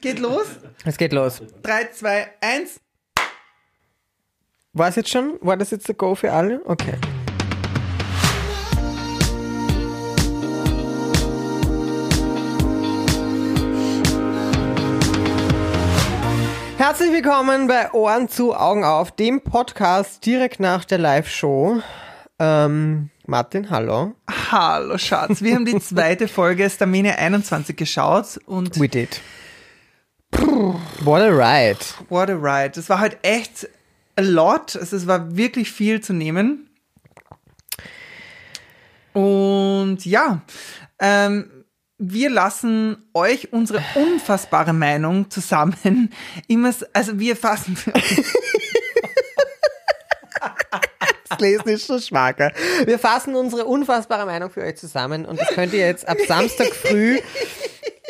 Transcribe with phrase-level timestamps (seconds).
[0.00, 0.46] Geht los.
[0.86, 1.42] Es geht los.
[1.62, 2.80] 3, 2, 1.
[4.72, 5.38] War es jetzt schon?
[5.42, 6.62] War das jetzt der Go für alle?
[6.64, 6.94] Okay.
[16.78, 21.82] Herzlich willkommen bei Ohren zu, Augen auf, dem Podcast direkt nach der Live-Show.
[22.38, 24.14] Ähm, Martin, hallo.
[24.50, 29.20] Hallo Schatz, wir haben die zweite Folge Stamina 21 geschaut und We did.
[30.32, 31.78] What a ride.
[32.08, 32.72] what a ride.
[32.74, 33.68] Das war halt echt
[34.16, 36.68] a lot, also es war wirklich viel zu nehmen.
[39.12, 40.42] Und ja,
[40.98, 41.50] ähm,
[41.98, 46.12] wir lassen euch unsere unfassbare Meinung zusammen.
[46.48, 47.76] Immer, also wir fassen,
[51.28, 52.52] Das Lesen ist schon schwacher.
[52.84, 56.74] Wir fassen unsere unfassbare Meinung für euch zusammen und das könnt ihr jetzt ab Samstag
[56.74, 57.18] früh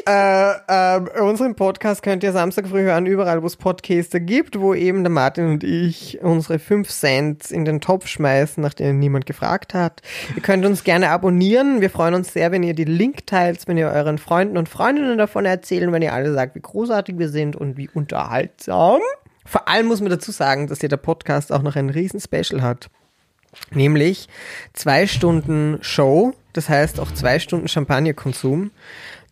[0.06, 4.74] äh, ähm, unseren Podcast könnt ihr Samstag früh hören, überall wo es Podcaster gibt, wo
[4.74, 9.26] eben der Martin und ich unsere 5 Cent in den Topf schmeißen, nach denen niemand
[9.26, 10.02] gefragt hat.
[10.34, 11.80] Ihr könnt uns gerne abonnieren.
[11.80, 15.18] Wir freuen uns sehr, wenn ihr die Link teilt, wenn ihr euren Freunden und Freundinnen
[15.18, 19.00] davon erzählt, wenn ihr alle sagt, wie großartig wir sind und wie unterhaltsam.
[19.44, 22.62] Vor allem muss man dazu sagen, dass hier der Podcast auch noch ein riesen Special
[22.62, 22.88] hat.
[23.72, 24.28] Nämlich
[24.72, 28.70] zwei Stunden Show, das heißt auch zwei Stunden Champagnerkonsum.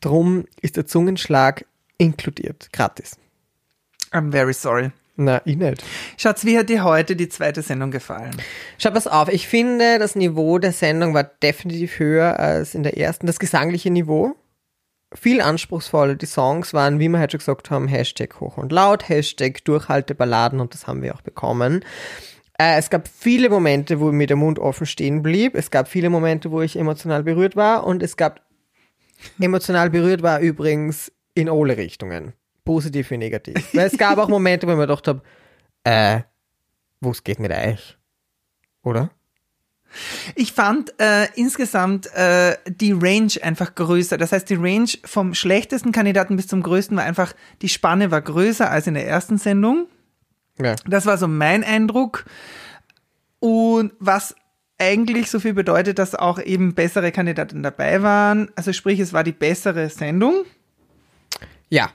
[0.00, 1.64] Drum ist der Zungenschlag
[1.98, 3.16] inkludiert, gratis.
[4.12, 4.92] I'm very sorry.
[5.20, 5.84] Na, ich nicht.
[6.16, 8.36] Schatz, wie hat dir heute die zweite Sendung gefallen?
[8.78, 12.96] Schau, pass auf, ich finde, das Niveau der Sendung war definitiv höher als in der
[12.96, 13.26] ersten.
[13.26, 14.36] Das gesangliche Niveau,
[15.12, 16.14] viel anspruchsvoller.
[16.14, 20.60] Die Songs waren, wie wir heute schon gesagt haben, Hashtag hoch und laut, Hashtag Durchhalteballaden
[20.60, 21.84] und das haben wir auch bekommen.
[22.60, 25.54] Äh, es gab viele Momente, wo mir der Mund offen stehen blieb.
[25.54, 28.42] Es gab viele Momente, wo ich emotional berührt war und es gab
[29.38, 32.34] emotional berührt war übrigens in alle Richtungen.
[32.64, 33.54] Positiv wie negativ.
[33.74, 35.22] Weil es gab auch Momente, wo ich mir gedacht habe,
[35.84, 36.20] äh,
[37.00, 37.96] wo's geht mit euch?
[38.82, 39.10] Oder?
[40.34, 44.18] Ich fand äh, insgesamt äh, die Range einfach größer.
[44.18, 47.32] Das heißt, die Range vom schlechtesten Kandidaten bis zum größten war einfach,
[47.62, 49.86] die Spanne war größer als in der ersten Sendung.
[50.62, 50.74] Ja.
[50.86, 52.24] Das war so mein Eindruck.
[53.40, 54.34] Und was
[54.78, 58.50] eigentlich so viel bedeutet, dass auch eben bessere Kandidaten dabei waren.
[58.56, 60.44] Also sprich, es war die bessere Sendung.
[61.68, 61.90] Ja,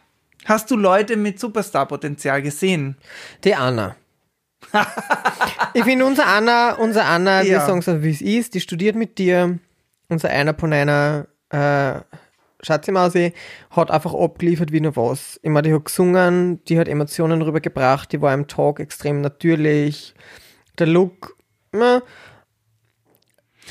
[0.46, 2.98] Hast du Leute mit Superstar-Potenzial gesehen?
[3.46, 3.96] die Anna.
[5.74, 7.66] ich finde, unser Anna, unser Anna, wir Ja.
[7.66, 9.58] sagen so, wie es ist, die studiert mit dir.
[10.10, 12.02] Unser einer von einer äh,
[12.64, 13.34] Schatzimausi
[13.70, 15.40] hat einfach abgeliefert wie nur was.
[15.44, 20.14] Ich meine, die hat gesungen, die hat Emotionen rübergebracht, die war im Talk extrem natürlich.
[20.80, 21.38] Der Look,
[21.72, 22.02] na,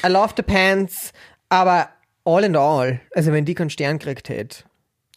[0.05, 1.13] I love the pants,
[1.49, 1.89] aber
[2.25, 4.65] all in all, also wenn die keinen Stern gekriegt hätte,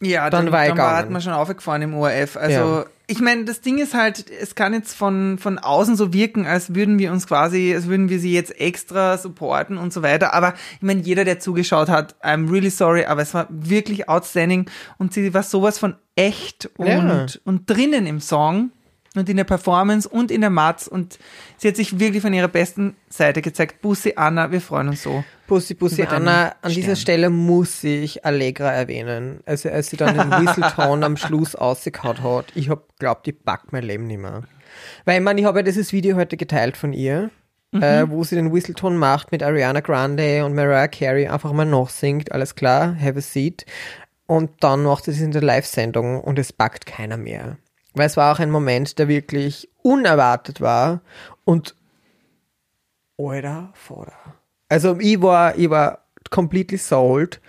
[0.02, 2.36] Ja, Dann dann, war dann war, hat man schon aufgefahren im ORF.
[2.36, 2.84] Also Ja.
[3.06, 6.74] ich meine, das Ding ist halt, es kann jetzt von, von außen so wirken, als
[6.74, 10.34] würden wir uns quasi, als würden wir sie jetzt extra supporten und so weiter.
[10.34, 14.68] Aber ich meine, jeder, der zugeschaut hat, I'm really sorry, aber es war wirklich outstanding
[14.98, 17.26] und sie war sowas von echt und, Ja.
[17.44, 18.70] und drinnen im Song
[19.16, 21.18] und in der Performance und in der Matz und
[21.56, 23.80] sie hat sich wirklich von ihrer besten Seite gezeigt.
[23.80, 25.24] Bussi, Anna, wir freuen uns so.
[25.46, 26.96] Bussi Bussi Anna, an dieser.
[26.96, 29.40] Stelle muss ich Allegra erwähnen.
[29.46, 33.72] Also als sie dann den Whistleton am Schluss ausgekaut hat, ich hab glaubt, die packt
[33.72, 34.42] mein Leben nicht mehr.
[35.04, 37.30] Weil ich meine, ich habe ja dieses Video heute geteilt von ihr,
[37.72, 42.32] äh, wo sie den Whistleton macht mit Ariana Grande und Mariah Carey, einfach mal nachsingt,
[42.32, 43.66] alles klar, have a seat.
[44.26, 47.58] Und dann macht sie es in der Live-Sendung und es packt keiner mehr.
[47.96, 51.00] Weil es war auch ein Moment, der wirklich unerwartet war
[51.44, 51.74] und
[53.18, 54.12] Alter, Vater.
[54.68, 57.40] Also ich war, ich war completely sold.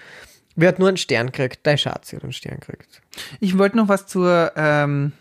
[0.56, 1.60] Wer hat nur einen Stern gekriegt?
[1.64, 3.02] Dein Schatz hat einen Stern gekriegt.
[3.42, 5.12] Ich wollte noch was zur ähm,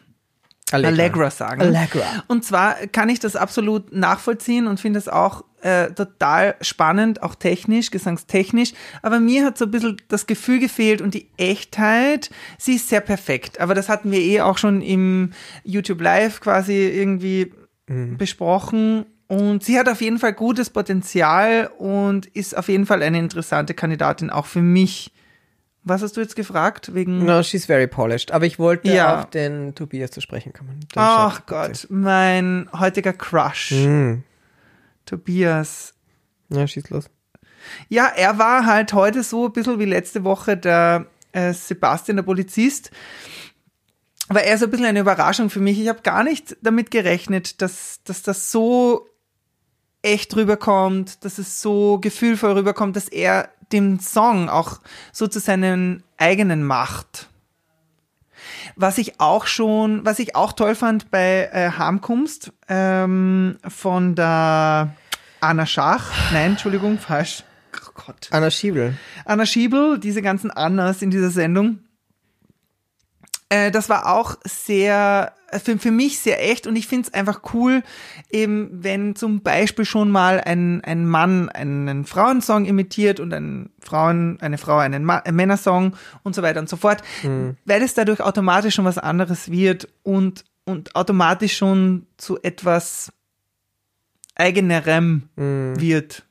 [0.73, 1.31] Allegra.
[1.31, 1.61] sagen.
[1.61, 2.03] Allegra.
[2.27, 7.35] Und zwar kann ich das absolut nachvollziehen und finde es auch äh, total spannend, auch
[7.35, 8.73] technisch, gesangstechnisch.
[9.03, 12.31] Aber mir hat so ein bisschen das Gefühl gefehlt und die Echtheit.
[12.59, 13.61] Sie ist sehr perfekt.
[13.61, 15.33] Aber das hatten wir eh auch schon im
[15.65, 17.53] YouTube Live quasi irgendwie
[18.17, 19.07] besprochen.
[19.29, 23.75] Und sie hat auf jeden Fall gutes Potenzial und ist auf jeden Fall eine interessante
[23.75, 25.13] Kandidatin, auch für mich.
[25.89, 26.95] Was hast du jetzt gefragt?
[26.95, 27.25] Wegen.
[27.25, 28.33] No, she's very polished.
[28.33, 29.21] Aber ich wollte Ja.
[29.21, 30.81] auf den Tobias zu sprechen kommen.
[30.81, 33.71] Den Ach Gott, mein heutiger Crush.
[33.71, 34.25] Mhm.
[35.05, 35.95] Tobias.
[36.49, 37.05] Ja, schieß los.
[37.89, 42.25] Ja, er war halt heute so ein bisschen wie letzte Woche der äh, Sebastian, der
[42.25, 42.91] Polizist.
[44.29, 45.81] Aber er ist ein bisschen eine Überraschung für mich.
[45.81, 49.09] Ich habe gar nicht damit gerechnet, dass, dass das so
[50.03, 54.81] echt rüberkommt, dass es so gefühlvoll rüberkommt, dass er den Song auch
[55.13, 57.29] so zu seinen eigenen macht.
[58.77, 64.95] Was ich auch schon, was ich auch toll fand bei äh, Harmkunst ähm, von der
[65.41, 67.45] Anna Schach, nein, Entschuldigung, falsch.
[67.75, 68.29] Oh Gott.
[68.31, 68.97] Anna Schiebel.
[69.25, 71.81] Anna Schiebel, diese ganzen Annas in dieser Sendung.
[73.49, 75.33] Äh, das war auch sehr,
[75.63, 77.83] für, für mich sehr echt und ich finde es einfach cool,
[78.31, 84.39] eben wenn zum Beispiel schon mal ein, ein Mann einen Frauensong imitiert und ein Frauen,
[84.41, 87.03] eine Frau einen, Ma einen Männersong und so weiter und so fort,
[87.65, 93.13] weil es dadurch automatisch schon was anderes wird und, und automatisch schon zu etwas
[94.35, 96.25] eigenerem wird.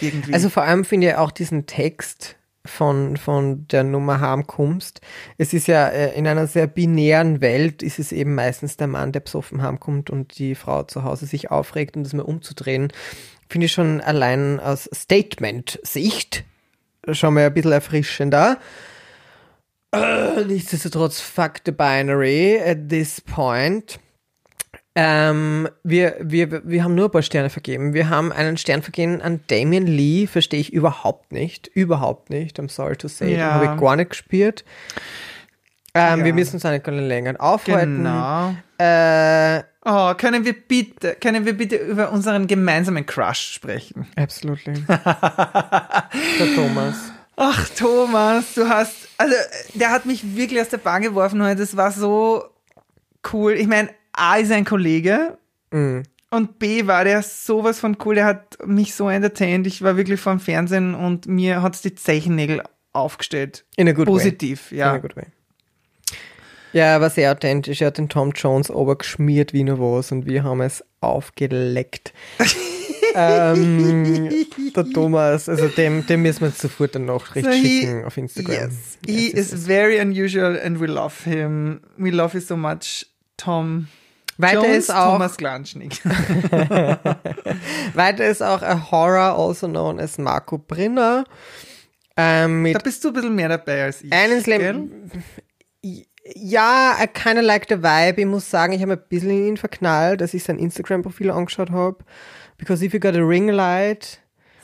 [0.00, 0.34] Irgendwie.
[0.34, 2.36] Also vor allem finde ich auch diesen Text
[2.66, 5.00] von, von der Nummer heimkommst.
[5.38, 9.12] Es ist ja äh, in einer sehr binären Welt ist es eben meistens der Mann,
[9.12, 12.92] der besoffen heimkommt und die Frau zu Hause sich aufregt, um das mal umzudrehen.
[13.48, 16.44] Finde ich schon allein aus Statement-Sicht
[17.12, 18.58] schon mal ein bisschen erfrischender.
[19.92, 23.98] Äh, nichtsdestotrotz, fuck the binary at this point.
[24.98, 27.92] Ähm, wir, wir, wir haben nur ein paar Sterne vergeben.
[27.92, 31.66] Wir haben einen Stern vergeben an Damien Lee, verstehe ich überhaupt nicht.
[31.68, 32.58] Überhaupt nicht.
[32.58, 33.36] I'm sorry to say.
[33.36, 33.52] Ja.
[33.52, 34.64] Habe ich gar nicht gespürt.
[35.94, 36.24] Ähm, Ja.
[36.24, 37.98] Wir müssen uns auch nicht länger aufhalten.
[37.98, 38.54] genau.
[38.78, 44.04] Äh, Oh, können wir bitte, können wir bitte über unseren gemeinsamen Crush sprechen?
[44.16, 44.82] absolutely.
[44.88, 46.08] der
[46.56, 46.96] Thomas.
[47.36, 49.34] Ach, Thomas, du hast, also,
[49.74, 51.56] der hat mich wirklich aus der Bahn geworfen heute.
[51.60, 52.46] Das war so
[53.32, 53.52] cool.
[53.52, 55.38] Ich meine, A ist ein Kollege
[55.70, 56.02] Mhm.
[56.30, 58.14] und B war der sowas von cool.
[58.16, 59.66] Der hat mich so entertained.
[59.66, 63.64] Ich war wirklich vor dem Fernsehen und mir hat's die Zeichennägel aufgestellt.
[63.76, 64.12] In a good way.
[64.14, 64.92] Positiv, In ja.
[64.94, 65.26] a good way.
[66.72, 67.80] Ja, er war sehr authentisch.
[67.80, 72.12] Er hat den Tom Jones obergeschmiert wie nur was und wir haben es aufgeleckt.
[73.14, 74.28] ähm,
[74.74, 78.16] der Thomas, also dem, dem müssen wir jetzt sofort eine Nachricht So he- schicken auf
[78.16, 78.54] Instagram.
[78.54, 81.80] Yes, he Yes, yes, is very unusual and we love him.
[81.96, 83.88] We love you so much, Tom.
[84.38, 86.04] Weiter Jones, ist auch, Thomas Glanschnick.
[87.94, 91.24] weiter ist auch a Horror, also known as Marco Brinner.
[92.16, 94.12] Ähm, Da bist du ein bisschen mehr dabei als ich.
[94.12, 94.42] Einen?
[94.42, 94.90] Slam.
[96.34, 98.20] Ja, I kinda like the vibe.
[98.20, 101.70] Ich muss sagen, ich habe ein bisschen in ihn verknallt, als ich sein Instagram-Profil angeschaut
[101.70, 101.98] habe.
[102.58, 104.18] Because if you got a ring light,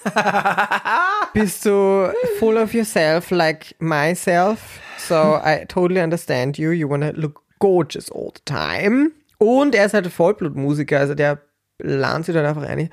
[1.34, 4.80] bist du full of yourself like myself.
[4.98, 6.70] So I totally understand you.
[6.70, 9.12] You wanna look gorgeous all the time.
[9.42, 11.40] Und er ist halt Vollblutmusiker, also der
[11.78, 12.90] lernt sich dann einfach ein.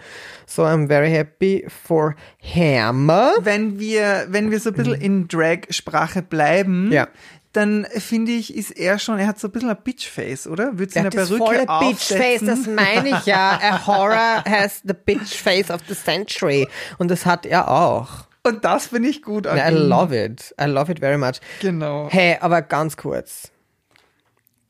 [0.47, 3.07] So I'm very happy for him.
[3.41, 6.91] Wenn wir, wenn wir so ein bisschen in Drag-Sprache bleiben, Mhm.
[6.91, 7.07] Ja.
[7.53, 10.77] dann finde ich, ist er schon, er hat so ein bisschen ein Bitchface, oder?
[10.79, 13.59] Würde Der eine hat das Perücke volle Bitchface, das meine ich ja.
[13.61, 16.67] A horror has the bitchface of the century.
[16.97, 18.07] Und das hat er auch.
[18.43, 20.55] Und das finde ich gut I love it.
[20.59, 21.39] I love it very much.
[21.61, 22.07] Genau.
[22.09, 23.51] Hey, aber ganz kurz.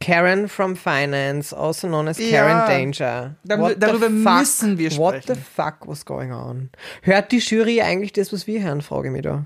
[0.02, 2.42] Karen from Finance, also known as Ja.
[2.48, 3.36] Karen Danger.
[3.44, 5.46] Dar- darüber müssen wir What the sprechen.
[5.56, 6.70] fuck was going on?
[7.02, 9.46] Hört die Jury eigentlich das, was wir hören, frage ich mich da.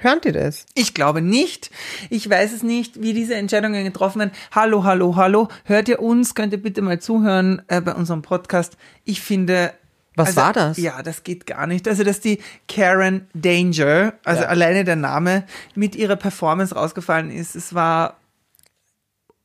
[0.00, 0.64] Hören die das?
[0.74, 1.70] Ich glaube nicht.
[2.08, 4.32] Ich weiß es nicht, wie diese Entscheidungen getroffen werden.
[4.52, 5.48] Hallo, hallo, hallo.
[5.64, 6.36] Hört ihr uns?
[6.36, 8.76] Könnt ihr bitte mal zuhören äh, bei unserem Podcast?
[9.04, 9.72] Ich finde.
[10.14, 10.78] Was also, war das?
[10.78, 11.88] Ja, das geht gar nicht.
[11.88, 14.48] Also, dass die Karen Danger, also Ja.
[14.48, 15.42] alleine der Name,
[15.74, 18.18] mit ihrer Performance rausgefallen ist, es war.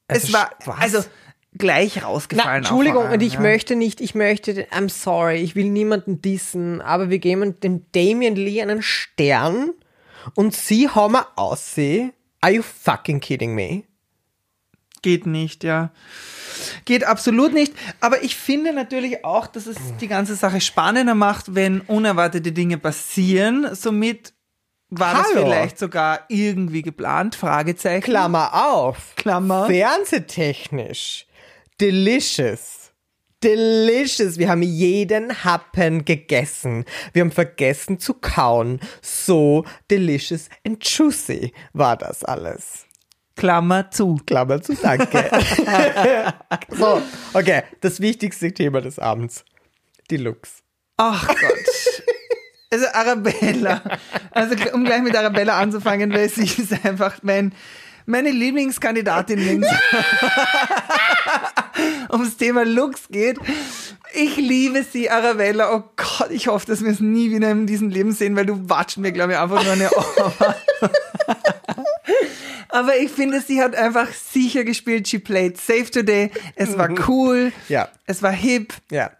[0.07, 0.79] Also, es war was?
[0.79, 1.05] also
[1.57, 2.49] gleich Na, rausgefallen.
[2.49, 3.39] auch Entschuldigung, und ich ja.
[3.39, 8.35] möchte nicht, ich möchte, I'm sorry, ich will niemanden dissen, aber wir geben dem Damien
[8.35, 9.71] Lee einen Stern
[10.35, 12.13] und sie haben wir aussehen.
[12.41, 13.83] Are you fucking kidding me?
[15.01, 15.91] Geht nicht, ja.
[16.85, 17.73] Geht absolut nicht.
[17.99, 22.77] Aber ich finde natürlich auch, dass es die ganze Sache spannender macht, wenn unerwartete Dinge
[22.77, 23.75] passieren.
[23.75, 24.33] Somit
[24.99, 25.45] war das Hallo.
[25.45, 27.35] vielleicht sogar irgendwie geplant?
[27.35, 28.03] Fragezeichen.
[28.03, 29.15] Klammer auf.
[29.15, 29.67] Klammer.
[29.67, 31.25] Fernsehtechnisch.
[31.79, 32.91] Delicious.
[33.43, 34.37] Delicious.
[34.37, 36.85] Wir haben jeden Happen gegessen.
[37.11, 38.79] Wir haben vergessen zu kauen.
[39.01, 42.85] So delicious and juicy war das alles.
[43.35, 44.19] Klammer zu.
[44.25, 45.29] Klammer zu, danke.
[46.69, 47.01] so,
[47.33, 49.43] okay, das wichtigste Thema des Abends.
[50.09, 50.63] Die Looks.
[50.97, 51.82] Ach Gott.
[52.73, 53.83] Also Arabella.
[54.31, 57.53] Also um gleich mit Arabella anzufangen, weil sie ist einfach mein,
[58.07, 59.69] meine Lieblingskandidatin, wenn es
[62.11, 63.37] ums Thema Looks geht.
[64.15, 65.75] Ich liebe sie, Arabella.
[65.75, 68.67] Oh Gott, ich hoffe, dass wir es nie wieder in diesem Leben sehen, weil du
[68.67, 70.33] watschst mir, glaube ich, einfach nur eine Ohr.
[72.69, 75.07] Aber ich finde, sie hat einfach sicher gespielt.
[75.07, 76.31] She played safe today.
[76.55, 77.51] Es war cool.
[77.69, 77.87] Ja.
[78.07, 78.73] Es war hip.
[78.89, 79.11] Ja.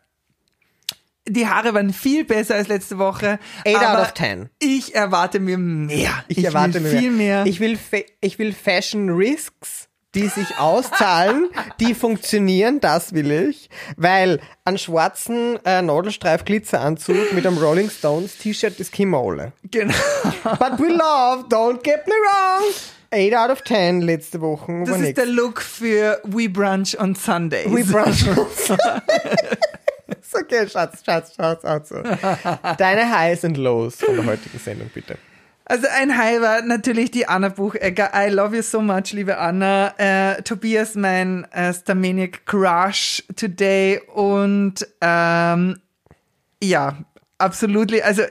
[1.28, 3.40] Die Haare waren viel besser als letzte Woche.
[3.66, 4.50] Eight aber out of ten.
[4.60, 6.24] Ich erwarte mir mehr.
[6.28, 7.46] Ich, erwarte will mir viel mehr.
[7.46, 7.78] Ich will,
[8.20, 11.50] ich will Fashion Risks die sich auszahlen,
[11.80, 18.80] die funktionieren, das will ich, weil einen schwarzen äh, Nadelstreif-Glitzeranzug mit einem Rolling Stones T-Shirt
[18.80, 19.54] ist Kim Ole.
[19.72, 19.94] Genau.
[20.44, 22.74] But we love, don't get me wrong.
[23.12, 24.84] 8 out of 10 letzte Woche.
[24.86, 25.16] Das ist nix.
[25.16, 27.72] der Look für We Brunch on Sundays.
[27.72, 28.26] We brunch.
[30.22, 31.94] ist okay, Schatz, Schatz, Schatz, Schatz.
[32.78, 35.18] Deine Highs und Lows von der heutigen Sendung, bitte.
[35.66, 38.12] Also ein High war natürlich die Anna Buchecker.
[38.14, 39.94] I love you so much, liebe Anna.
[39.98, 44.02] Äh, Tobias, mein äh, Stamenic Crush today.
[44.14, 45.80] Und ähm,
[46.62, 46.98] ja,
[47.38, 48.02] absolutely.
[48.02, 48.24] Also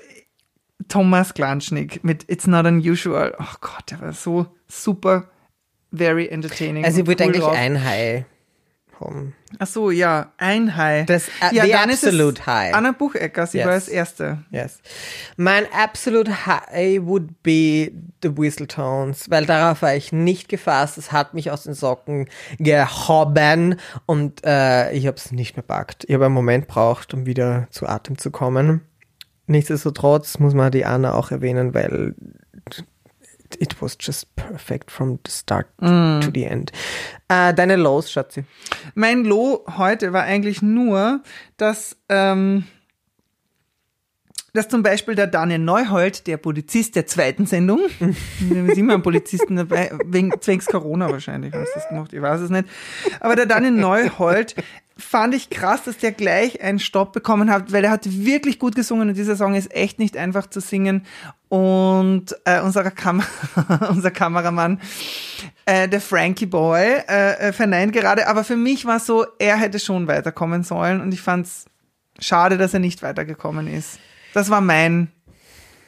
[0.88, 3.34] Thomas Glanschnick mit It's Not Unusual.
[3.38, 5.30] Oh Gott, der war so super,
[5.90, 6.84] very entertaining.
[6.84, 7.56] Also ich wollte cool eigentlich drauf.
[7.56, 8.24] ein High
[9.04, 9.34] haben.
[9.58, 11.06] Ach so, ja, ein High.
[11.06, 12.74] Das, äh, ja, the dann ist absolute high.
[12.74, 13.66] Anna Buchecker, sie Yes.
[13.66, 14.38] war das Erste.
[14.50, 14.80] Yes.
[15.36, 17.92] Mein absolute High would be
[18.22, 20.96] the Whistle Tones, weil darauf war ich nicht gefasst.
[20.98, 22.28] Es hat mich aus den Socken
[22.58, 26.04] gehoben und äh, ich habe es nicht mehr packt.
[26.08, 28.82] Ich habe einen Moment braucht, um wieder zu Atem zu kommen.
[29.46, 32.14] Nichtsdestotrotz muss man die Anna auch erwähnen, weil
[33.60, 36.72] it was just perfect from the start to the end.
[37.28, 38.44] Äh, deine Lows, Schatzi.
[38.94, 41.22] Mein Low heute war eigentlich nur,
[41.56, 42.64] dass, ähm,
[44.52, 49.02] dass zum Beispiel der Daniel Neuhold, der Polizist der zweiten Sendung, wir sind immer einen
[49.02, 52.68] Polizisten dabei, wegen zwecks Corona wahrscheinlich hast du das gemacht, ich weiß es nicht,
[53.20, 54.54] aber der Daniel Neuhold
[54.96, 58.74] fand ich krass, dass der gleich einen Stopp bekommen hat, weil er hat wirklich gut
[58.74, 61.06] gesungen und dieser Song ist echt nicht einfach zu singen
[61.48, 63.22] und äh, unser, Kam
[63.90, 64.80] unser Kameramann
[65.66, 69.78] äh, der Frankie Boy äh, äh, verneint gerade, aber für mich war so, er hätte
[69.78, 71.66] schon weiterkommen sollen und ich fand's
[72.18, 73.98] schade, dass er nicht weitergekommen ist.
[74.34, 75.12] Das war mein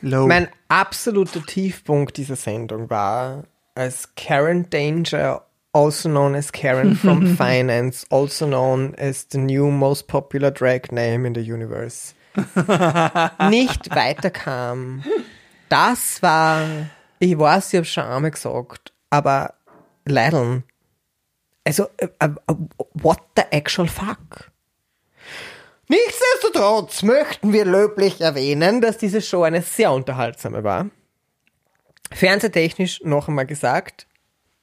[0.05, 0.27] Low.
[0.27, 3.45] Mein absoluter Tiefpunkt dieser Sendung war,
[3.75, 10.07] als Karen Danger, also known as Karen from Finance, also known as the new most
[10.07, 12.15] popular drag name in the universe,
[13.51, 15.03] nicht weiterkam.
[15.69, 16.67] Das war,
[17.19, 19.55] ich weiß, ich habe schon einmal gesagt, aber
[20.07, 20.65] Leideln,
[21.65, 22.29] also, äh, äh,
[22.93, 24.51] what the actual fuck?
[25.89, 30.91] Nichtsdestotrotz möchten wir löblich erwähnen, dass diese Show eine sehr unterhaltsame war.
[32.13, 34.07] Fernsehtechnisch noch einmal gesagt.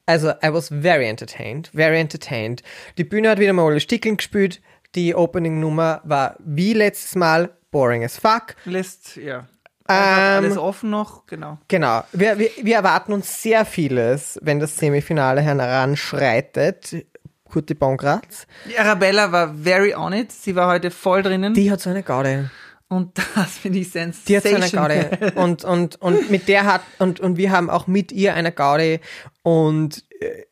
[0.06, 2.62] Also, I was very entertained, very entertained.
[2.98, 4.60] Die Bühne hat wieder mal alle Stickeln gespielt.
[4.94, 8.56] Die Opening-Nummer war wie letztes Mal boring as fuck.
[8.64, 9.46] lässt, ja.
[9.88, 11.58] Ähm, alles offen noch, genau.
[11.68, 12.04] Genau.
[12.12, 17.06] Wir, wir, wir erwarten uns sehr vieles, wenn das Semifinale heranschreitet.
[17.44, 18.46] Kurti Bongratz.
[18.68, 20.32] Die Arabella war very on it.
[20.32, 21.52] Sie war heute voll drinnen.
[21.52, 22.50] Die hat so eine Gaude.
[22.92, 25.10] Und das finde ich Die hat so eine sensationell.
[25.18, 25.32] Gaudi.
[25.40, 29.00] Und, und, und mit der hat, und, und wir haben auch mit ihr eine Gaudi.
[29.42, 30.44] Und äh,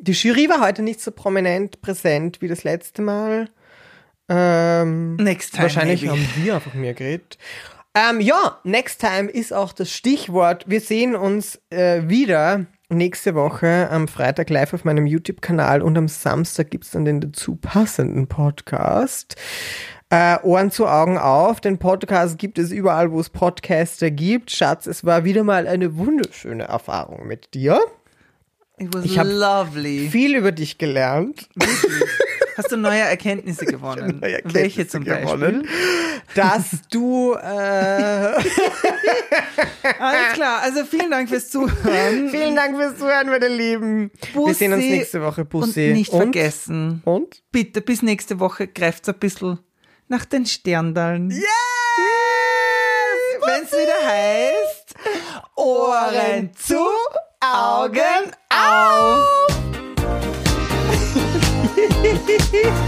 [0.00, 3.48] die Jury war heute nicht so prominent präsent wie das letzte Mal.
[4.28, 6.16] Ähm, Next time, wahrscheinlich maybe.
[6.16, 7.38] haben wir einfach mehr geredet.
[7.94, 10.64] Ähm, ja, next time ist auch das Stichwort.
[10.68, 16.08] Wir sehen uns äh, wieder nächste Woche am Freitag live auf meinem YouTube-Kanal und am
[16.08, 19.36] Samstag gibt's dann den dazu passenden Podcast.
[20.12, 21.62] Äh, Ohren zu Augen auf.
[21.62, 24.50] Den Podcast gibt es überall, wo es Podcaster gibt.
[24.50, 27.80] Schatz, es war wieder mal eine wunderschöne Erfahrung mit dir.
[28.76, 30.10] It was Ich hab lovely.
[30.10, 31.48] Viel über dich gelernt.
[32.58, 34.18] Hast du neue Erkenntnisse gewonnen?
[34.20, 35.24] Neue Erkenntnisse Welche zum Beispiel?
[35.24, 35.68] gewonnen.
[36.34, 37.38] Dass du äh,
[39.98, 40.60] Alles klar.
[40.62, 42.28] Also vielen Dank fürs Zuhören.
[42.28, 44.10] Vielen Dank fürs Zuhören, meine Lieben.
[44.20, 45.46] Wir Bussi sehen uns nächste Woche.
[45.46, 45.86] Bussi.
[45.88, 47.00] Und nicht vergessen.
[47.06, 47.42] Und?
[47.50, 49.58] Bitte bis nächste Woche greift ein bisschen
[50.12, 51.30] nach den Sterndalen.
[51.30, 51.40] Yes!
[51.96, 53.46] yes!
[53.46, 54.94] Wenn es wieder heißt,
[55.56, 56.86] Ohren zu,
[57.40, 59.26] Augen auf!